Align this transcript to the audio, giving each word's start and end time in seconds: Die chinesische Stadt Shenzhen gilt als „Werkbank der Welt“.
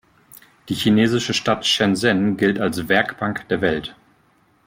Die 0.67 0.73
chinesische 0.73 1.31
Stadt 1.31 1.63
Shenzhen 1.63 2.35
gilt 2.35 2.59
als 2.59 2.87
„Werkbank 2.89 3.47
der 3.49 3.61
Welt“. 3.61 3.95